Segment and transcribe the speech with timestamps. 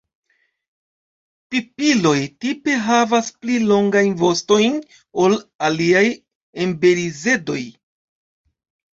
[1.55, 2.13] Pipiloj
[2.45, 4.79] tipe havas pli longajn vostojn
[5.25, 5.35] ol
[5.67, 6.03] aliaj
[6.65, 7.59] emberizedoj.